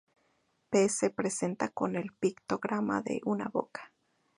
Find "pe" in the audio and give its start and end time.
0.71-0.89